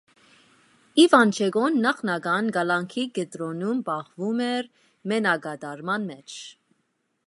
[1.03, 4.75] Իվանչենկոն նախնական կալանքի կենտրոնում պահվում էր
[5.13, 6.41] մենակատարման մեջ։